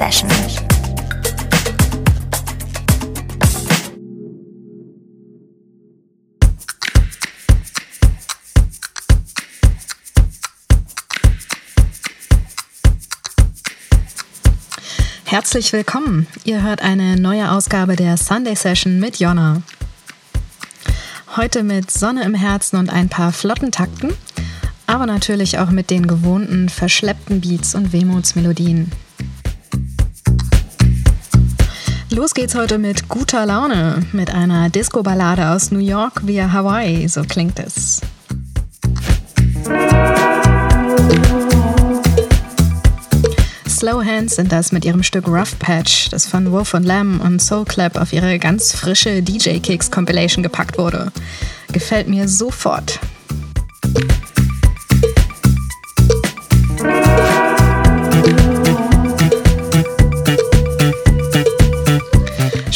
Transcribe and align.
Session. 0.00 0.30
Herzlich 15.26 15.70
willkommen. 15.74 16.26
Ihr 16.44 16.62
hört 16.62 16.80
eine 16.80 17.20
neue 17.20 17.50
Ausgabe 17.50 17.94
der 17.94 18.16
Sunday 18.16 18.56
Session 18.56 19.00
mit 19.00 19.18
Jonna. 19.18 19.60
Heute 21.36 21.62
mit 21.62 21.90
Sonne 21.90 22.24
im 22.24 22.32
Herzen 22.34 22.78
und 22.78 22.88
ein 22.88 23.10
paar 23.10 23.32
flotten 23.32 23.70
Takten, 23.70 24.14
aber 24.86 25.04
natürlich 25.04 25.58
auch 25.58 25.68
mit 25.68 25.90
den 25.90 26.06
gewohnten 26.06 26.70
verschleppten 26.70 27.42
Beats 27.42 27.74
und 27.74 27.92
Wehmutsmelodien. 27.92 28.90
Los 32.20 32.34
geht's 32.34 32.54
heute 32.54 32.76
mit 32.76 33.08
guter 33.08 33.46
Laune, 33.46 34.02
mit 34.12 34.30
einer 34.30 34.68
Disco-Ballade 34.68 35.52
aus 35.52 35.70
New 35.70 35.78
York 35.78 36.20
via 36.26 36.52
Hawaii, 36.52 37.08
so 37.08 37.22
klingt 37.22 37.58
es. 37.58 38.02
Slow 43.66 44.04
Hands 44.04 44.36
sind 44.36 44.52
das 44.52 44.70
mit 44.70 44.84
ihrem 44.84 45.02
Stück 45.02 45.26
Rough 45.28 45.58
Patch, 45.58 46.10
das 46.10 46.26
von 46.26 46.52
Wolf 46.52 46.74
und 46.74 46.82
Lamb 46.82 47.24
und 47.24 47.40
Soul 47.40 47.64
Clap 47.64 47.96
auf 47.96 48.12
ihre 48.12 48.38
ganz 48.38 48.74
frische 48.74 49.22
DJ 49.22 49.60
Kicks 49.60 49.90
Compilation 49.90 50.42
gepackt 50.42 50.76
wurde. 50.76 51.12
Gefällt 51.72 52.06
mir 52.06 52.28
sofort. 52.28 53.00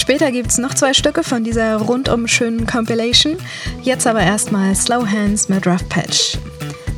Später 0.05 0.31
gibt 0.33 0.51
es 0.51 0.59
noch 0.59 0.75
zwei 0.75 0.93
Stücke 0.93 1.25
von 1.25 1.45
dieser 1.45 1.77
rundum 1.77 2.29
schönen 2.29 2.67
Compilation. 2.67 3.39
Jetzt 3.81 4.07
aber 4.07 4.21
erstmal 4.21 4.75
Slow 4.75 5.07
Hands 5.11 5.49
mit 5.49 5.67
Rough 5.67 5.89
Patch. 5.89 6.37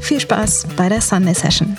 Viel 0.00 0.18
Spaß 0.18 0.66
bei 0.76 0.88
der 0.88 1.00
Sunday 1.00 1.32
Session. 1.32 1.76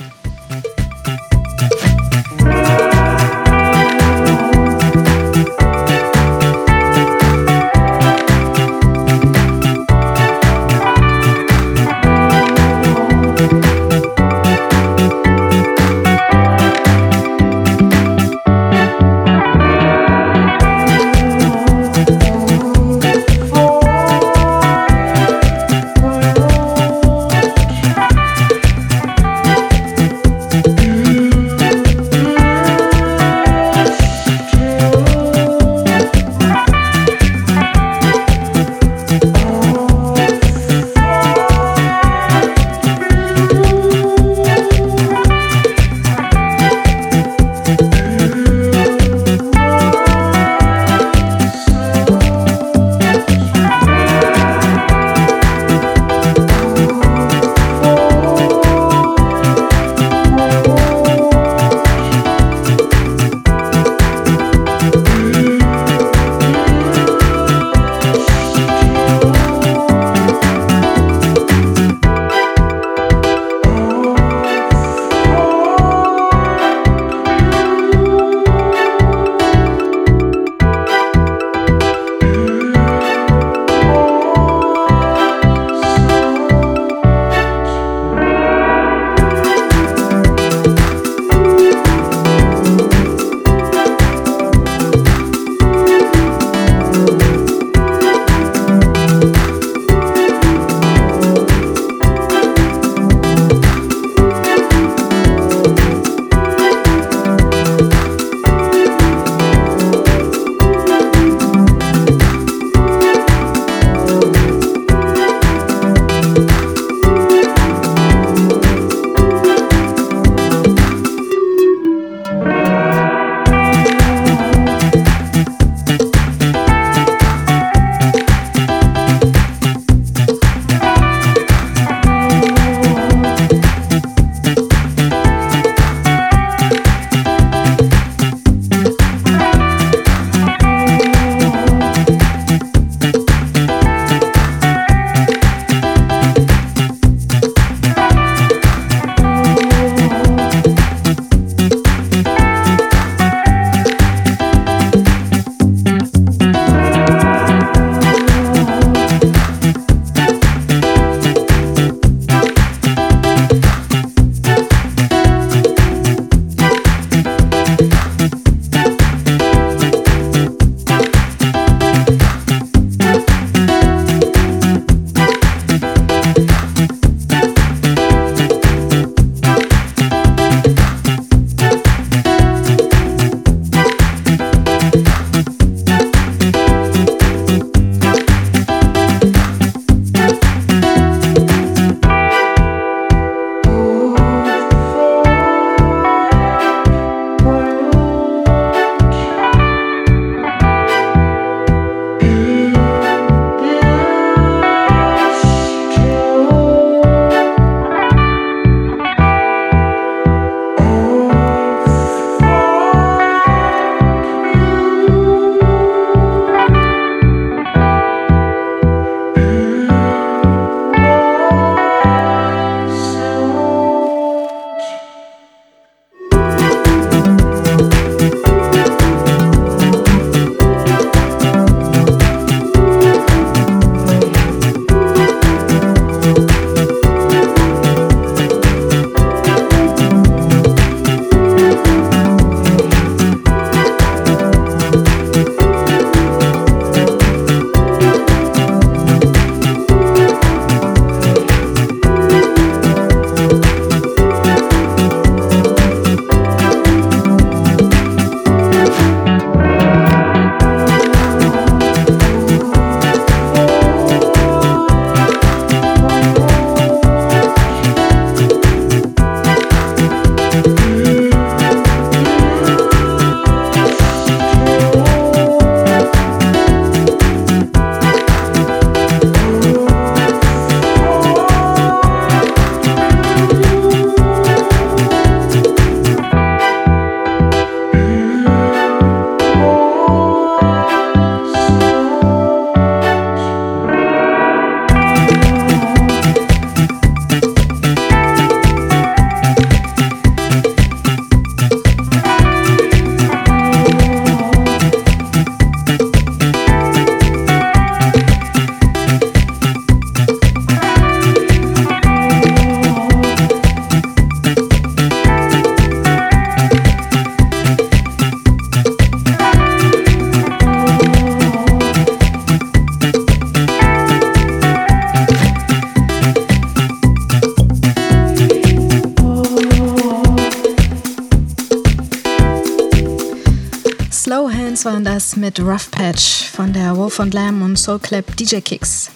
Mit 335.48 335.62
Rough 335.62 335.90
Patch 335.92 336.44
von 336.44 336.74
der 336.74 336.98
Wolf 336.98 337.20
und 337.20 337.34
Lamb 337.34 337.64
und 337.64 337.78
Soul 337.78 338.00
Clap 338.00 338.36
DJ 338.36 338.58
Kicks. 338.60 339.12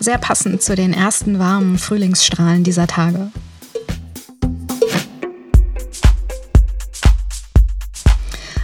Sehr 0.00 0.18
passend 0.18 0.60
zu 0.60 0.74
den 0.74 0.92
ersten 0.92 1.38
warmen 1.38 1.78
Frühlingsstrahlen 1.78 2.62
dieser 2.62 2.86
Tage. 2.86 3.32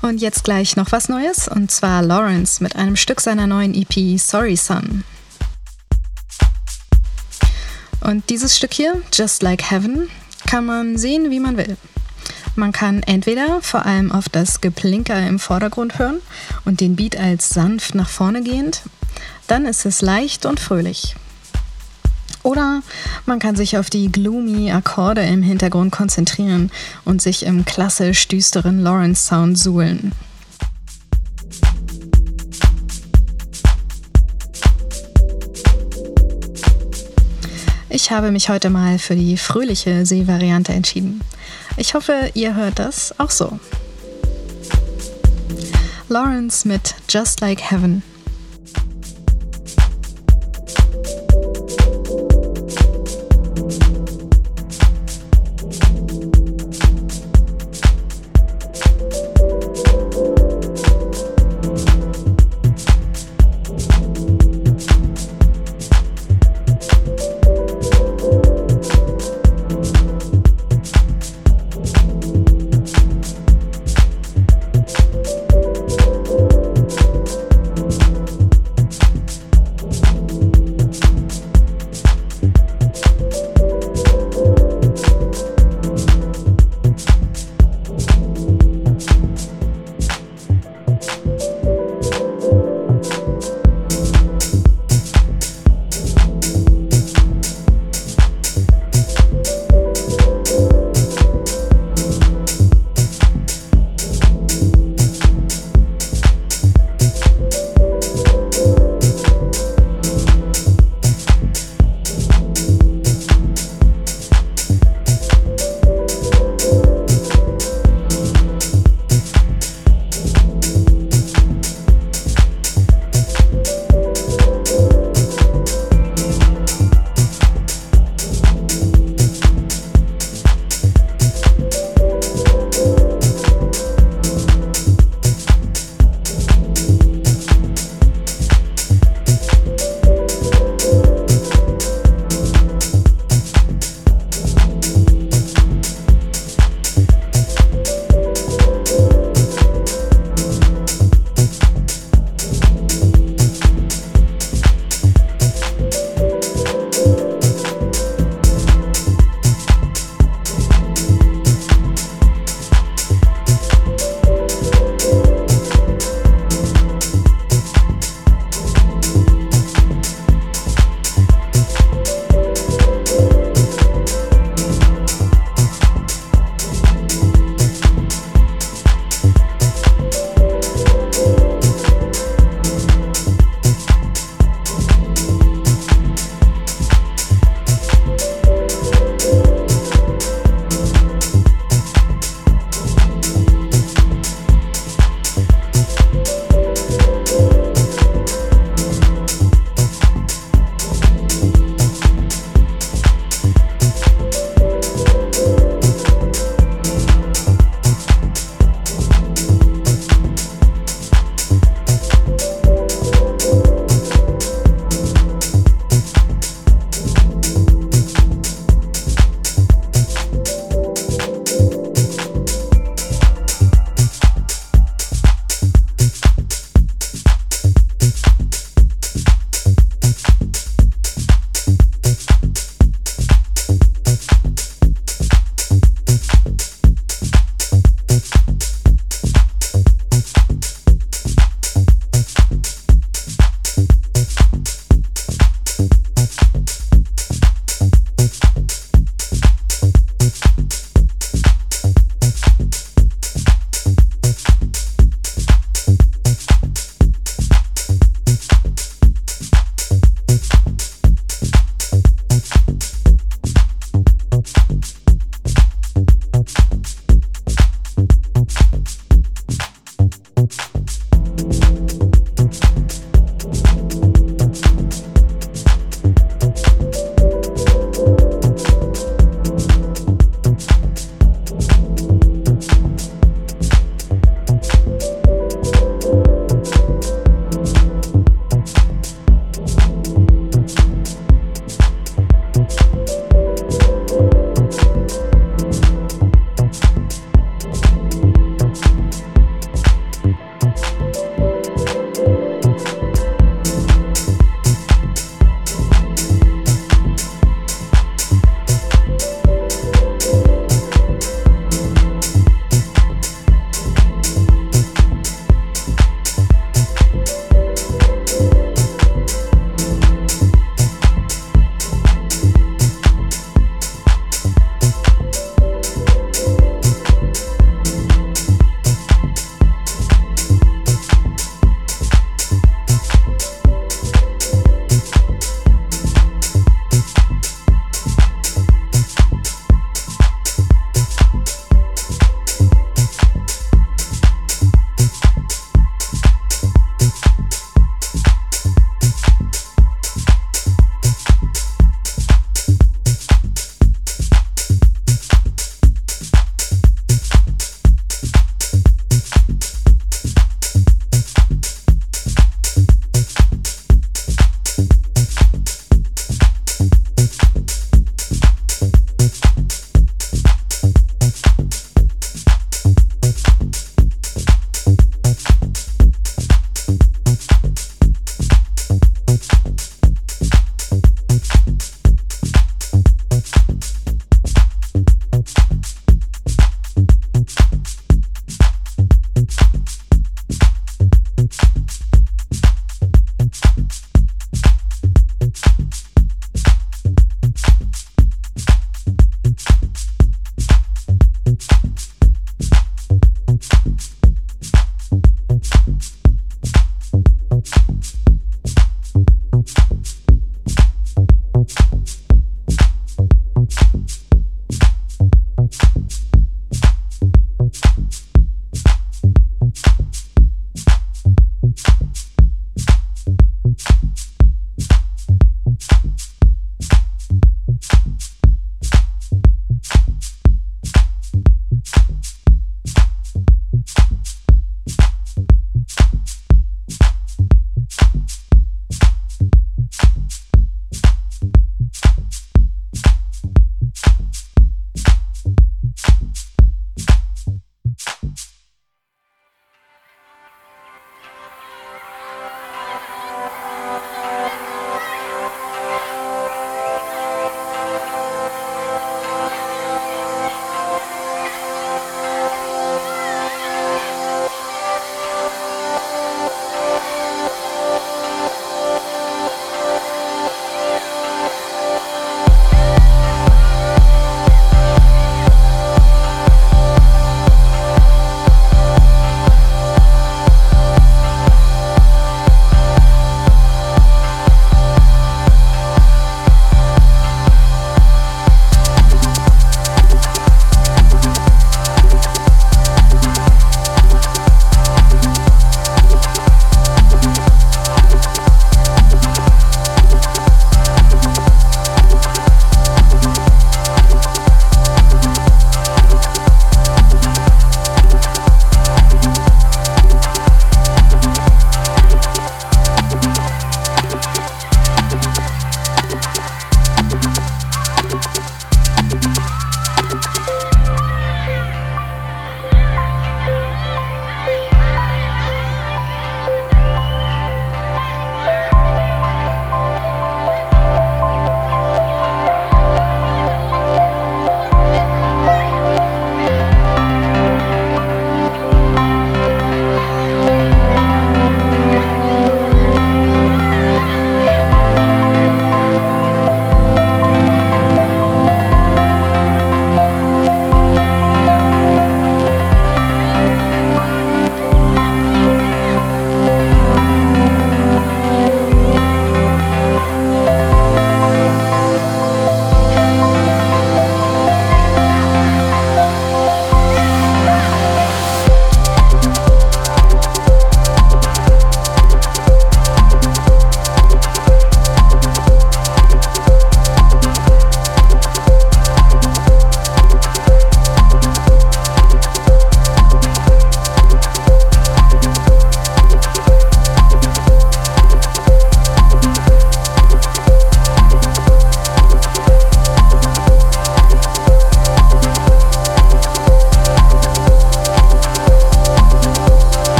Und 0.00 0.20
jetzt 0.20 0.44
gleich 0.44 0.76
noch 0.76 0.92
was 0.92 1.08
Neues, 1.08 1.48
und 1.48 1.72
zwar 1.72 2.02
Lawrence 2.02 2.62
mit 2.62 2.76
einem 2.76 2.94
Stück 2.94 3.20
seiner 3.20 3.48
neuen 3.48 3.74
EP 3.74 4.16
Sorry 4.20 4.54
Son. 4.54 5.02
Und 7.98 8.30
dieses 8.30 8.56
Stück 8.56 8.74
hier, 8.74 9.02
Just 9.12 9.42
Like 9.42 9.72
Heaven, 9.72 10.08
kann 10.46 10.66
man 10.66 10.96
sehen, 10.96 11.32
wie 11.32 11.40
man 11.40 11.56
will. 11.56 11.76
Man 12.54 12.70
kann 12.70 13.02
entweder 13.02 13.60
vor 13.60 13.86
allem 13.86 14.12
auf 14.12 14.28
das 14.28 14.60
Geplinker 14.60 15.26
im 15.26 15.40
Vordergrund 15.40 15.98
hören 15.98 16.20
und 16.64 16.80
den 16.80 16.96
Beat 16.96 17.16
als 17.16 17.48
sanft 17.48 17.94
nach 17.94 18.08
vorne 18.08 18.42
gehend, 18.42 18.82
dann 19.46 19.66
ist 19.66 19.84
es 19.84 20.02
leicht 20.02 20.46
und 20.46 20.60
fröhlich. 20.60 21.16
Oder 22.42 22.82
man 23.24 23.38
kann 23.38 23.54
sich 23.54 23.78
auf 23.78 23.88
die 23.88 24.10
gloomy 24.10 24.72
Akkorde 24.72 25.22
im 25.22 25.42
Hintergrund 25.42 25.92
konzentrieren 25.92 26.70
und 27.04 27.22
sich 27.22 27.46
im 27.46 27.64
klassisch 27.64 28.26
düsteren 28.26 28.80
Lawrence-Sound 28.80 29.58
suhlen. 29.58 30.12
Ich 37.88 38.10
habe 38.10 38.30
mich 38.32 38.48
heute 38.48 38.70
mal 38.70 38.98
für 38.98 39.14
die 39.14 39.36
fröhliche 39.36 40.06
Seevariante 40.06 40.72
entschieden. 40.72 41.20
Ich 41.76 41.94
hoffe, 41.94 42.30
ihr 42.34 42.54
hört 42.54 42.78
das 42.78 43.14
auch 43.20 43.30
so. 43.30 43.60
Lawrence 46.12 46.68
mit 46.68 46.94
Just 47.08 47.40
Like 47.40 47.62
Heaven. 47.62 48.02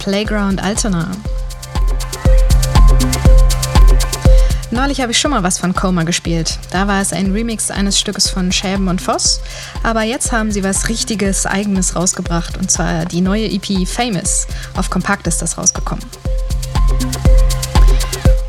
Playground 0.00 0.62
Altona. 0.62 1.10
Neulich 4.70 5.02
habe 5.02 5.12
ich 5.12 5.18
schon 5.18 5.30
mal 5.30 5.42
was 5.42 5.58
von 5.58 5.74
Coma 5.74 6.04
gespielt. 6.04 6.58
Da 6.70 6.88
war 6.88 7.02
es 7.02 7.12
ein 7.12 7.32
Remix 7.32 7.70
eines 7.70 8.00
Stückes 8.00 8.30
von 8.30 8.50
Schäben 8.50 8.88
und 8.88 9.02
Voss. 9.02 9.42
Aber 9.82 10.02
jetzt 10.02 10.32
haben 10.32 10.52
sie 10.52 10.64
was 10.64 10.88
richtiges, 10.88 11.44
eigenes 11.44 11.96
rausgebracht. 11.96 12.56
Und 12.56 12.70
zwar 12.70 13.04
die 13.04 13.20
neue 13.20 13.44
EP 13.44 13.86
Famous. 13.86 14.46
Auf 14.74 14.88
Kompakt 14.88 15.26
ist 15.26 15.42
das 15.42 15.58
rausgekommen. 15.58 16.04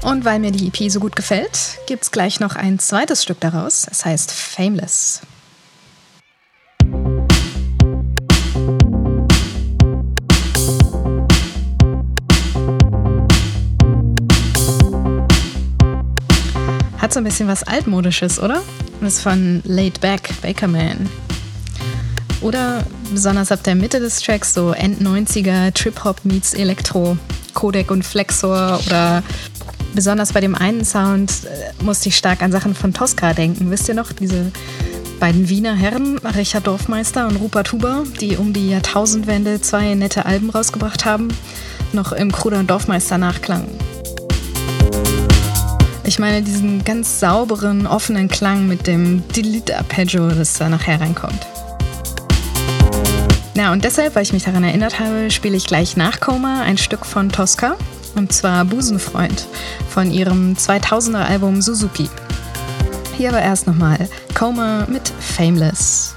Und 0.03 0.23
weil 0.23 0.39
mir 0.39 0.51
die 0.51 0.67
EP 0.67 0.89
so 0.89 1.01
gut 1.01 1.17
gefällt, 1.17 1.79
gibt 1.85 2.03
es 2.03 2.11
gleich 2.11 2.39
noch 2.39 2.55
ein 2.55 2.79
zweites 2.79 3.23
Stück 3.23 3.41
daraus. 3.41 3.85
Es 3.91 4.05
heißt 4.05 4.31
Fameless. 4.31 5.21
Hat 17.01 17.11
so 17.11 17.19
ein 17.19 17.23
bisschen 17.23 17.47
was 17.47 17.63
Altmodisches, 17.63 18.39
oder? 18.39 18.61
Das 19.01 19.15
ist 19.15 19.21
von 19.21 19.63
Laid 19.65 19.99
Back, 20.01 20.29
Bakerman. 20.43 21.09
Oder 22.41 22.83
besonders 23.11 23.51
ab 23.51 23.63
der 23.63 23.73
Mitte 23.73 23.99
des 23.99 24.21
Tracks 24.21 24.53
so 24.53 24.71
End-90er 24.71 25.73
Trip-Hop 25.73 26.23
meets 26.25 26.53
Elektro, 26.53 27.17
Codec 27.55 27.89
und 27.89 28.05
Flexor 28.05 28.79
oder 28.85 29.23
besonders 29.95 30.31
bei 30.31 30.41
dem 30.41 30.53
einen 30.53 30.85
Sound 30.85 31.31
äh, 31.45 31.83
musste 31.83 32.09
ich 32.09 32.17
stark 32.17 32.43
an 32.43 32.51
Sachen 32.51 32.75
von 32.75 32.93
Tosca 32.93 33.33
denken. 33.33 33.71
Wisst 33.71 33.89
ihr 33.89 33.95
noch, 33.95 34.11
diese 34.11 34.51
beiden 35.19 35.49
Wiener 35.49 35.75
Herren, 35.75 36.19
Richard 36.19 36.67
Dorfmeister 36.67 37.27
und 37.27 37.37
Rupert 37.37 37.71
Huber, 37.71 38.03
die 38.19 38.37
um 38.37 38.53
die 38.53 38.69
Jahrtausendwende 38.69 39.59
zwei 39.59 39.95
nette 39.95 40.27
Alben 40.27 40.51
rausgebracht 40.51 41.05
haben, 41.05 41.29
noch 41.93 42.11
im 42.11 42.31
Kruder 42.31 42.63
Dorfmeister 42.63 43.17
nachklangen. 43.17 43.90
Ich 46.03 46.19
meine 46.19 46.41
diesen 46.41 46.83
ganz 46.83 47.19
sauberen, 47.19 47.85
offenen 47.85 48.27
Klang 48.27 48.67
mit 48.67 48.87
dem 48.87 49.23
Delete-Arpeggio, 49.29 50.29
das 50.29 50.57
da 50.57 50.67
nachher 50.67 50.99
reinkommt. 50.99 51.45
Ja, 53.55 53.71
und 53.71 53.83
deshalb, 53.83 54.15
weil 54.15 54.23
ich 54.23 54.33
mich 54.33 54.43
daran 54.43 54.63
erinnert 54.63 54.99
habe, 54.99 55.29
spiele 55.29 55.55
ich 55.55 55.67
gleich 55.67 55.95
nach 55.97 56.19
Koma 56.19 56.61
ein 56.61 56.77
Stück 56.77 57.05
von 57.05 57.29
Tosca, 57.29 57.75
und 58.15 58.33
zwar 58.33 58.65
Busenfreund 58.65 59.45
von 59.89 60.11
ihrem 60.11 60.53
2000er 60.53 61.23
Album 61.23 61.61
Suzuki. 61.61 62.09
Hier 63.17 63.29
aber 63.29 63.41
erst 63.41 63.67
nochmal 63.67 64.09
Koma 64.33 64.87
mit 64.89 65.07
Fameless. 65.19 66.15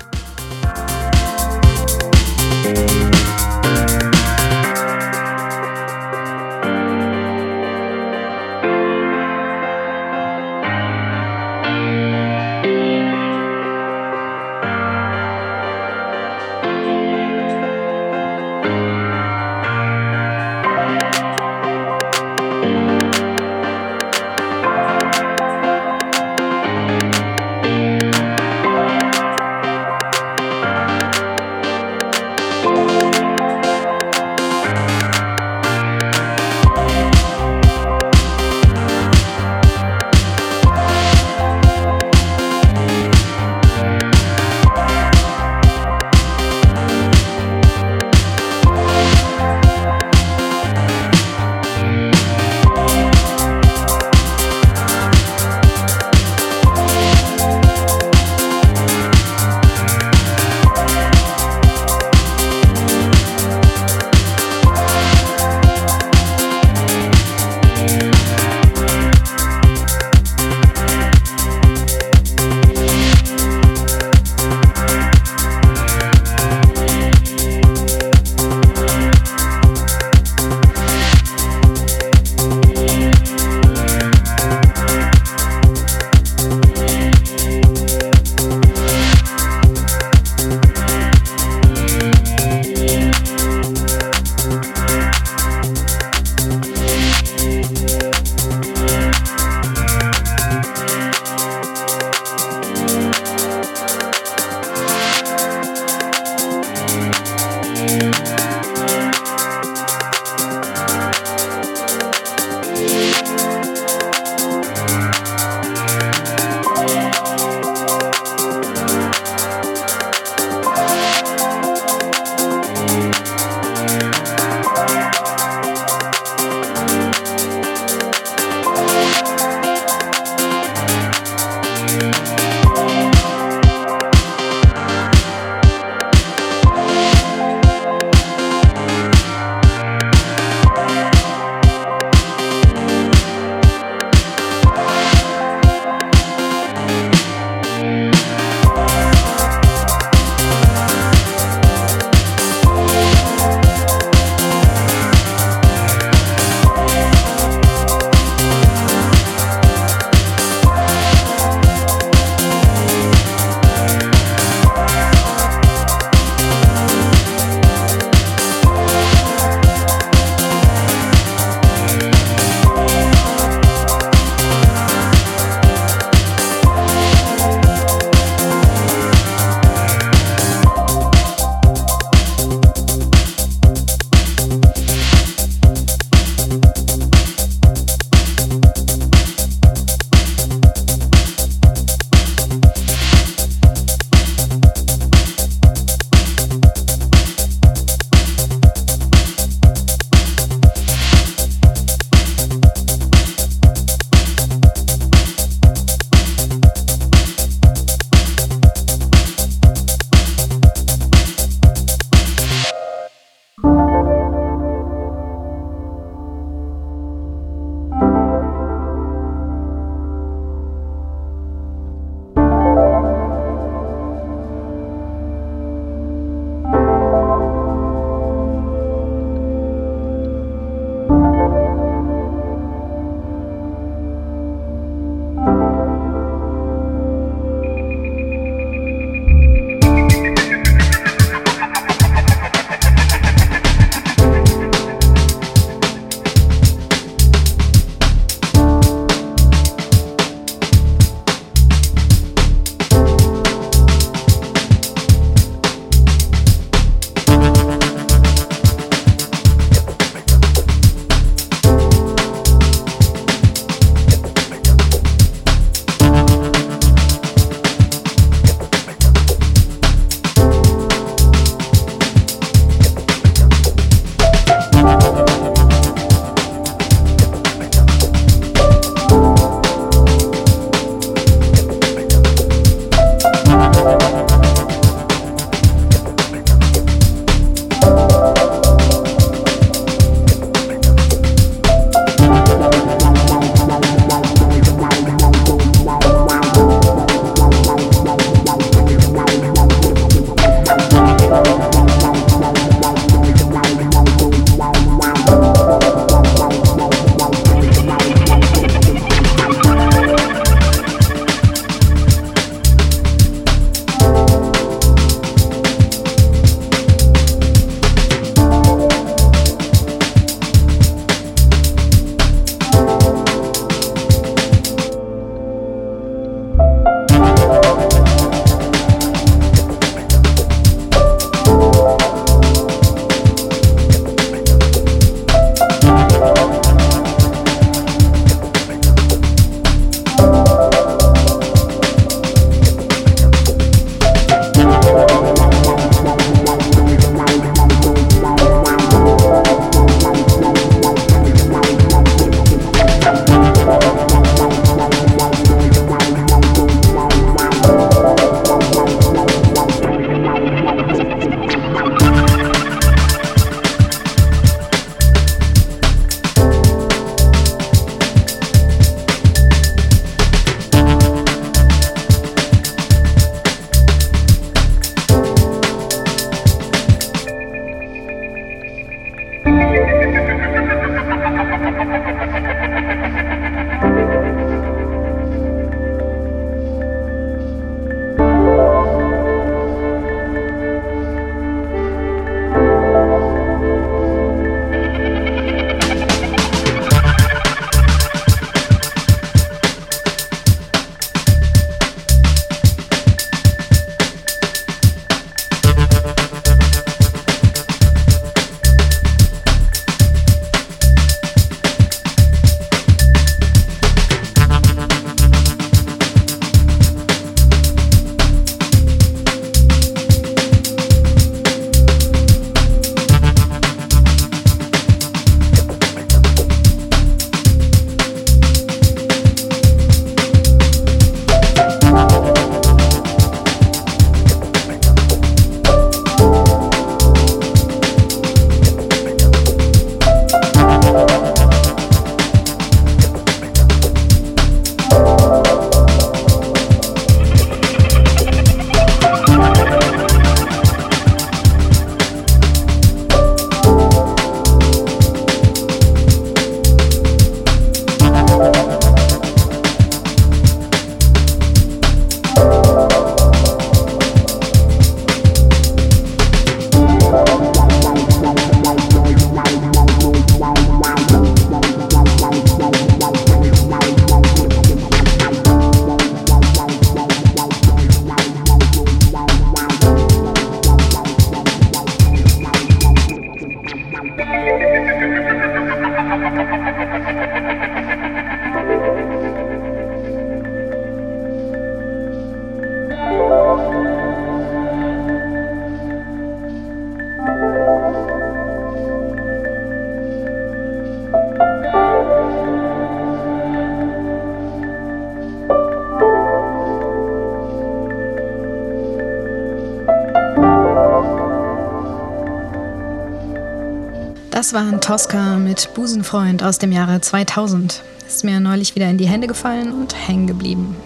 Das 514.55 514.62
war 514.62 514.73
ein 514.73 514.81
Tosca 514.81 515.37
mit 515.37 515.75
Busenfreund 515.75 516.45
aus 516.45 516.61
dem 516.61 516.71
Jahre 516.71 517.01
2000. 517.01 517.83
Ist 518.07 518.23
mir 518.23 518.38
neulich 518.38 518.77
wieder 518.77 518.88
in 518.88 518.99
die 518.99 519.09
Hände 519.09 519.27
gefallen 519.27 519.73
und 519.73 519.97
hängen 520.07 520.29
geblieben. 520.29 520.77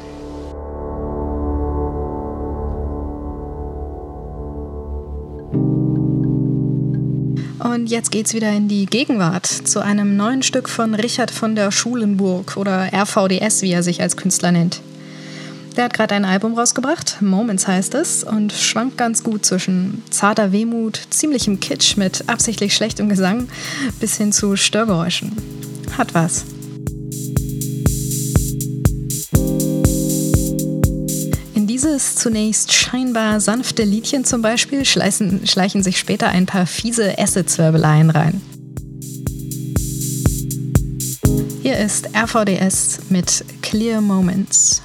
Und 7.58 7.90
jetzt 7.90 8.10
geht's 8.10 8.32
wieder 8.32 8.50
in 8.54 8.68
die 8.68 8.86
Gegenwart 8.86 9.44
zu 9.44 9.80
einem 9.80 10.16
neuen 10.16 10.42
Stück 10.42 10.70
von 10.70 10.94
Richard 10.94 11.30
von 11.30 11.54
der 11.54 11.70
Schulenburg 11.70 12.56
oder 12.56 12.90
RVDS, 12.90 13.60
wie 13.60 13.72
er 13.72 13.82
sich 13.82 14.00
als 14.00 14.16
Künstler 14.16 14.50
nennt. 14.50 14.80
Der 15.78 15.84
hat 15.84 15.94
gerade 15.94 16.16
ein 16.16 16.24
Album 16.24 16.58
rausgebracht, 16.58 17.22
Moments 17.22 17.68
heißt 17.68 17.94
es, 17.94 18.24
und 18.24 18.52
schwankt 18.52 18.98
ganz 18.98 19.22
gut 19.22 19.46
zwischen 19.46 20.02
zarter 20.10 20.50
Wehmut, 20.50 21.00
ziemlichem 21.10 21.60
Kitsch 21.60 21.96
mit 21.96 22.24
absichtlich 22.28 22.74
schlechtem 22.74 23.08
Gesang 23.08 23.46
bis 24.00 24.16
hin 24.16 24.32
zu 24.32 24.56
Störgeräuschen. 24.56 25.36
Hat 25.96 26.14
was. 26.14 26.46
In 31.54 31.68
dieses 31.68 32.16
zunächst 32.16 32.72
scheinbar 32.72 33.38
sanfte 33.38 33.84
Liedchen 33.84 34.24
zum 34.24 34.42
Beispiel 34.42 34.84
schleichen, 34.84 35.46
schleichen 35.46 35.84
sich 35.84 36.00
später 36.00 36.26
ein 36.26 36.46
paar 36.46 36.66
fiese 36.66 37.16
Acid-Zwirbeleien 37.16 38.10
rein. 38.10 38.40
Hier 41.62 41.78
ist 41.78 42.08
RVDS 42.16 42.98
mit 43.10 43.44
Clear 43.62 44.00
Moments. 44.00 44.82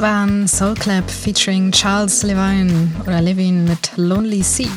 Soul 0.00 0.72
Clap 0.76 1.10
featuring 1.10 1.70
Charles 1.72 2.22
Levine 2.22 2.90
oder 3.06 3.20
Levine 3.20 3.68
mit 3.68 3.92
Lonely 3.96 4.42
Sea. 4.42 4.70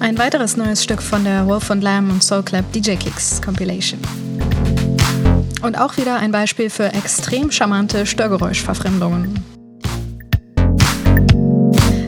Ein 0.00 0.16
weiteres 0.16 0.56
neues 0.56 0.82
Stück 0.82 1.02
von 1.02 1.24
der 1.24 1.46
Wolf 1.46 1.70
and 1.70 1.82
Lamb 1.82 2.10
und 2.10 2.24
Soul 2.24 2.42
Clap 2.42 2.72
DJ 2.72 2.94
Kicks 2.94 3.42
Compilation. 3.42 4.00
Und 5.60 5.78
auch 5.78 5.98
wieder 5.98 6.16
ein 6.16 6.32
Beispiel 6.32 6.70
für 6.70 6.86
extrem 6.94 7.50
charmante 7.50 8.06
Störgeräuschverfremdungen. 8.06 9.44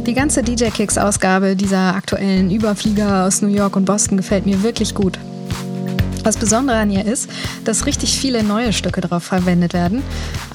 Die 0.06 0.14
ganze 0.14 0.42
DJ 0.42 0.70
Kicks 0.70 0.96
Ausgabe 0.96 1.54
dieser 1.54 1.94
aktuellen 1.94 2.50
Überflieger 2.50 3.26
aus 3.26 3.42
New 3.42 3.48
York 3.48 3.76
und 3.76 3.84
Boston 3.84 4.16
gefällt 4.16 4.46
mir 4.46 4.62
wirklich 4.62 4.94
gut. 4.94 5.18
Das 6.28 6.36
Besondere 6.36 6.76
an 6.76 6.90
ihr 6.90 7.06
ist, 7.06 7.30
dass 7.64 7.86
richtig 7.86 8.18
viele 8.18 8.42
neue 8.42 8.74
Stücke 8.74 9.00
darauf 9.00 9.22
verwendet 9.22 9.72
werden. 9.72 10.02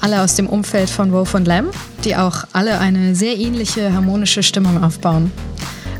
Alle 0.00 0.22
aus 0.22 0.36
dem 0.36 0.48
Umfeld 0.48 0.88
von 0.88 1.10
Wolf 1.10 1.34
und 1.34 1.48
Lamb, 1.48 1.74
die 2.04 2.14
auch 2.14 2.44
alle 2.52 2.78
eine 2.78 3.16
sehr 3.16 3.36
ähnliche 3.36 3.92
harmonische 3.92 4.44
Stimmung 4.44 4.84
aufbauen. 4.84 5.32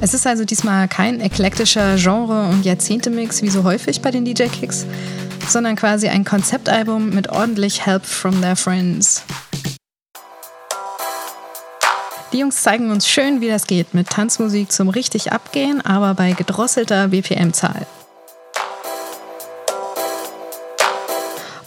Es 0.00 0.14
ist 0.14 0.28
also 0.28 0.44
diesmal 0.44 0.86
kein 0.86 1.20
eklektischer 1.20 1.96
Genre- 1.96 2.48
und 2.50 2.64
Jahrzehnte-Mix 2.64 3.42
wie 3.42 3.50
so 3.50 3.64
häufig 3.64 4.00
bei 4.00 4.12
den 4.12 4.24
DJ-Kicks, 4.24 4.86
sondern 5.48 5.74
quasi 5.74 6.06
ein 6.06 6.24
Konzeptalbum 6.24 7.10
mit 7.10 7.30
ordentlich 7.30 7.84
Help 7.84 8.06
from 8.06 8.40
their 8.42 8.54
friends. 8.54 9.24
Die 12.32 12.38
Jungs 12.38 12.62
zeigen 12.62 12.92
uns 12.92 13.08
schön, 13.08 13.40
wie 13.40 13.48
das 13.48 13.66
geht 13.66 13.92
mit 13.92 14.08
Tanzmusik 14.08 14.70
zum 14.70 14.88
richtig 14.88 15.32
abgehen, 15.32 15.80
aber 15.84 16.14
bei 16.14 16.30
gedrosselter 16.30 17.08
BPM-Zahl. 17.08 17.88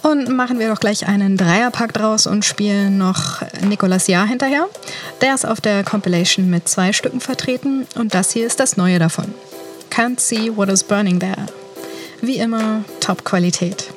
Und 0.08 0.30
machen 0.30 0.58
wir 0.58 0.68
doch 0.68 0.80
gleich 0.80 1.06
einen 1.06 1.36
Dreierpack 1.36 1.92
draus 1.92 2.26
und 2.26 2.42
spielen 2.42 2.96
noch 2.96 3.42
Nicolas 3.60 4.06
Jahr 4.06 4.26
hinterher. 4.26 4.66
Der 5.20 5.34
ist 5.34 5.44
auf 5.44 5.60
der 5.60 5.84
Compilation 5.84 6.48
mit 6.48 6.66
zwei 6.66 6.94
Stücken 6.94 7.20
vertreten 7.20 7.86
und 7.94 8.14
das 8.14 8.32
hier 8.32 8.46
ist 8.46 8.58
das 8.58 8.78
neue 8.78 8.98
davon. 8.98 9.34
Can't 9.90 10.18
See 10.18 10.50
What 10.56 10.70
Is 10.70 10.82
Burning 10.82 11.20
There. 11.20 11.44
Wie 12.22 12.38
immer 12.38 12.84
Top-Qualität. 13.00 13.90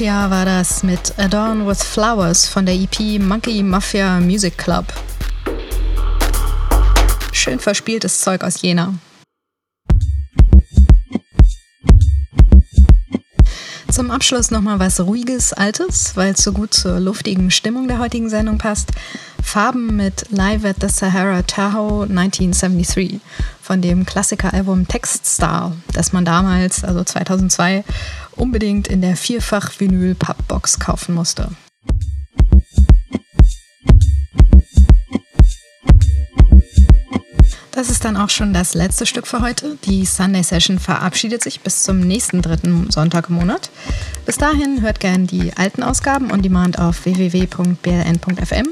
Mafia 0.00 0.30
war 0.30 0.46
das 0.46 0.82
mit 0.82 1.12
Adorn 1.18 1.66
with 1.66 1.82
Flowers 1.82 2.48
von 2.48 2.64
der 2.64 2.74
EP 2.74 3.20
Monkey 3.20 3.62
Mafia 3.62 4.18
Music 4.18 4.56
Club. 4.56 4.86
Schön 7.32 7.58
verspieltes 7.58 8.22
Zeug 8.22 8.42
aus 8.42 8.62
Jena. 8.62 8.94
Zum 13.90 14.10
Abschluss 14.10 14.50
nochmal 14.50 14.78
was 14.78 15.00
ruhiges, 15.00 15.52
altes, 15.52 16.16
weil 16.16 16.32
es 16.32 16.42
so 16.42 16.52
gut 16.52 16.72
zur 16.72 16.98
luftigen 16.98 17.50
Stimmung 17.50 17.86
der 17.86 17.98
heutigen 17.98 18.30
Sendung 18.30 18.56
passt. 18.56 18.92
Farben 19.42 19.96
mit 19.96 20.30
Live 20.30 20.64
at 20.64 20.76
the 20.80 20.88
Sahara 20.88 21.42
Tahoe 21.42 22.04
1973 22.04 23.20
von 23.60 23.82
dem 23.82 24.06
Klassikeralbum 24.06 24.88
Textstar, 24.88 25.76
das 25.92 26.14
man 26.14 26.24
damals, 26.24 26.84
also 26.84 27.04
2002, 27.04 27.84
unbedingt 28.40 28.88
in 28.88 29.02
der 29.02 29.16
Vierfach-Vinyl-Pappbox 29.16 30.78
kaufen 30.78 31.14
musste. 31.14 31.50
Das 37.72 37.88
ist 37.88 38.04
dann 38.04 38.18
auch 38.18 38.28
schon 38.28 38.52
das 38.52 38.74
letzte 38.74 39.06
Stück 39.06 39.26
für 39.26 39.40
heute. 39.40 39.78
Die 39.86 40.04
Sunday 40.04 40.42
Session 40.42 40.78
verabschiedet 40.78 41.42
sich 41.42 41.60
bis 41.60 41.82
zum 41.84 42.00
nächsten 42.00 42.42
dritten 42.42 42.90
Sonntag 42.90 43.30
im 43.30 43.36
Monat. 43.36 43.70
Bis 44.26 44.36
dahin 44.36 44.82
hört 44.82 45.00
gern 45.00 45.26
die 45.26 45.52
alten 45.56 45.82
Ausgaben 45.82 46.30
on 46.30 46.42
demand 46.42 46.78
auf 46.78 47.06
www.bln.fm 47.06 48.68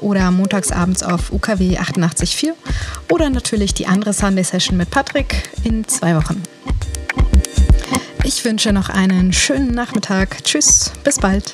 oder 0.00 0.30
montagsabends 0.30 1.02
auf 1.02 1.32
UKW 1.32 1.78
88.4 1.78 2.52
oder 3.10 3.30
natürlich 3.30 3.72
die 3.72 3.86
andere 3.86 4.12
Sunday 4.12 4.44
Session 4.44 4.76
mit 4.76 4.90
Patrick 4.90 5.48
in 5.64 5.88
zwei 5.88 6.14
Wochen. 6.16 6.42
Ich 8.32 8.44
wünsche 8.44 8.72
noch 8.72 8.88
einen 8.88 9.32
schönen 9.32 9.74
Nachmittag. 9.74 10.44
Tschüss, 10.44 10.92
bis 11.02 11.18
bald. 11.18 11.52